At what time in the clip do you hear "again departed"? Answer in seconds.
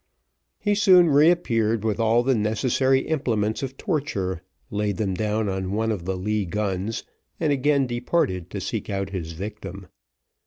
7.53-8.49